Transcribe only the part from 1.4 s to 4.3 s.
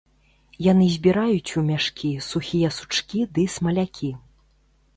у мяшкі сухія сучкі ды смалякі.